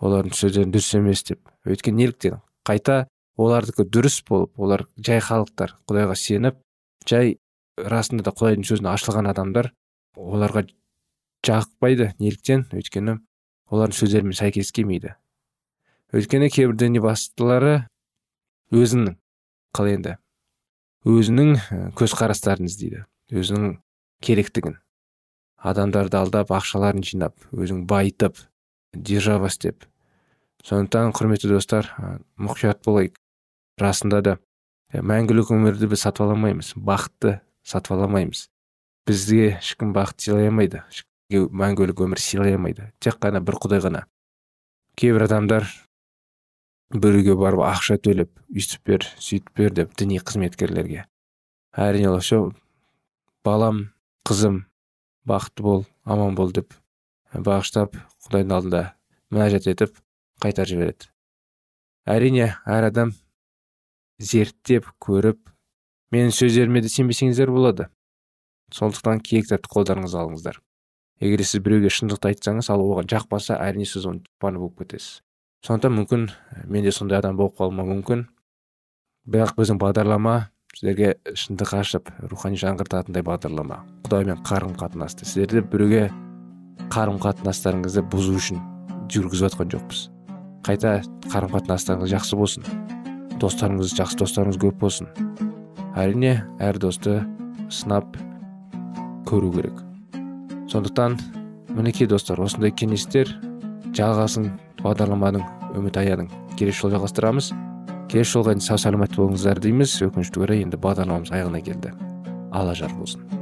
олардың 0.02 0.36
сөздері 0.36 0.70
дұрыс 0.74 0.92
емес 0.98 1.22
деп. 1.24 1.40
Өйткені 1.64 2.02
неліктен 2.02 2.40
қайта 2.66 3.06
олардікі 3.40 3.86
дұрыс 3.88 4.20
болып 4.28 4.58
олар 4.60 4.86
жай 4.96 5.20
халықтар 5.24 5.76
құдайға 5.88 6.16
сеніп 6.18 6.58
жай 7.08 7.38
расында 7.78 8.26
да 8.28 8.34
құдайдың 8.36 8.66
сөзіне 8.68 8.92
ашылған 8.92 9.30
адамдар 9.30 9.72
оларға 10.16 10.66
жақпайды 11.46 12.12
неліктен? 12.20 12.66
Өйткені 12.72 13.18
олардың 13.72 13.96
сөздерімен 13.98 14.36
сәйкес 14.36 14.72
келмейді. 14.76 15.14
Өйткені 16.12 16.50
кейбір 16.52 16.76
діни 16.76 17.00
бастылары 17.02 17.86
өзінің 18.72 19.16
қалай 19.72 19.96
енді 19.96 20.18
өзінің 21.08 21.56
көзқарастарын 21.98 22.68
іздейді 22.68 23.06
өзінің 23.32 23.78
керектігін. 24.22 24.76
Адамдарды 25.56 26.18
алдап 26.18 26.52
ақшаларын 26.52 27.02
жинап 27.06 27.38
өзің 27.54 27.86
байытып 27.88 28.36
держава 28.92 29.48
істеп. 29.48 29.86
Сондықтан 30.62 31.14
құрметті 31.16 31.48
достар 31.50 31.88
мұқият 32.38 32.84
болайық. 32.84 33.16
Расында 33.80 34.20
да 34.26 34.36
мәңгілік 34.92 35.54
өмірді 35.54 35.88
біз 35.92 36.04
сатып 36.04 36.26
ала 36.26 36.36
алмаймыз 36.36 36.74
бақытты 36.76 37.38
сатып 37.64 37.96
ала 37.96 38.08
алмаймыз 38.08 38.48
бізге 39.08 39.56
ешкім 39.56 39.94
бақыт 39.96 40.26
сыйлай 40.26 40.50
алмайды 40.50 40.82
мәңгілік 41.32 42.02
өмір 42.04 42.20
сыйлай 42.20 42.56
алмайды. 42.56 42.90
Тек 43.00 43.16
қана 43.22 43.40
бір 43.40 43.56
құдай 43.62 43.80
ғана 43.80 44.04
кейбір 44.98 45.24
адамдар 45.24 45.66
біреуге 46.92 47.36
барып 47.38 47.62
ақша 47.64 47.96
төлеп 48.02 48.32
үйтіп 48.52 48.84
бер 48.86 49.06
сөйтіп 49.16 49.56
бер 49.56 49.72
деп 49.72 49.94
діни 49.96 50.20
қызметкерлерге. 50.20 51.06
Әрине 51.72 52.12
все 52.20 52.50
балам 53.44 53.92
қызым 54.28 54.66
бақытты 55.24 55.64
бол 55.64 55.86
аман 56.04 56.36
бол 56.36 56.52
деп 56.52 56.74
бағыштап 57.32 57.96
құдайдың 58.26 58.56
алдында 58.58 58.82
мінәжат 59.32 59.70
етіп 59.72 59.96
қайтарып 60.44 60.68
жібереді. 60.68 61.08
Әрине 62.04 62.52
әр 62.66 62.90
адам 62.90 63.14
зерттеп 64.22 64.86
көріп 65.02 65.40
менің 66.14 66.32
сөздеріме 66.36 66.82
де 66.84 66.90
сенбесеңіздер 66.92 67.50
болады. 67.52 67.88
Сондықтан 68.72 69.20
киік 69.24 69.48
затты 69.50 69.70
қолдарыңызға 69.72 70.22
алыңыздар. 70.22 70.60
Егер 71.22 71.44
сіз 71.44 71.62
біреуге 71.64 71.90
шындықты 71.92 72.32
айтсаңыз 72.32 72.70
ал 72.72 72.82
оған 72.84 73.10
жақпаса 73.10 73.58
әрине 73.60 73.86
сіз 73.88 74.06
оның 74.08 74.22
дұшпаны 74.24 74.62
болып 74.62 74.80
кетесіз. 74.82 75.20
Сондықтан 75.66 75.94
мүмкін 75.98 76.24
мен 76.66 76.86
де 76.86 76.92
сондай 76.94 77.20
адам 77.20 77.36
болып 77.38 77.58
қалуым 77.60 77.82
мүмкін. 77.92 78.24
Бірақ 79.28 79.54
біздің 79.58 79.78
бағдарлама 79.82 80.48
сіздерге 80.74 81.14
шындық 81.38 81.74
ашып 81.78 82.10
рухани 82.30 82.58
жаңғыртатындай 82.58 83.22
бағдарлама. 83.26 83.82
Құдаймен 84.06 84.42
қарым 84.48 84.74
қатынасты 84.80 85.28
сіздерді 85.28 85.62
біреуге 85.70 86.08
қарым 86.90 87.20
қатынастарыңызды 87.22 88.02
бұзу 88.10 88.34
үшін 88.40 88.64
жүргізіп 89.12 89.46
жатқан 89.46 89.70
жоқпыз. 89.76 90.08
Қайта 90.66 90.98
қарым 91.28 91.54
қатынастарыңыз 91.54 92.16
жақсы 92.16 92.40
болсын. 92.40 92.66
Достарыңыз 93.40 93.94
жақсы 93.96 94.18
достарыңыз 94.20 94.58
көп 94.62 94.78
болсын. 94.82 95.08
Әрине 95.96 96.42
әр 96.60 96.78
досты 96.82 97.20
сынап 97.72 98.16
көру 99.28 99.52
керек. 99.54 99.80
Сондықтан 100.72 101.18
мінекей 101.76 102.08
достар 102.08 102.40
осындай 102.40 102.72
кеңестер 102.72 103.30
жалғасын 103.96 104.50
бағдарламаның 104.82 105.76
үміт 105.78 106.00
аядың 106.00 106.30
келесі 106.56 106.84
жолы 106.84 106.96
жалғастырамыз. 106.96 107.52
Келесі 108.12 108.36
жолға 108.36 108.52
дейін 108.52 108.64
сау 108.64 108.80
саламат 108.80 109.14
болыңыздар 109.16 109.60
дейміз. 109.62 110.00
Өкінішке 110.08 110.44
орай 110.44 110.64
енді 110.66 110.80
бағдарламамыз 110.80 111.32
аяғына 111.32 111.62
келді. 111.64 111.94
Алла 112.52 112.74
жар 112.76 112.92
болсын. 112.98 113.41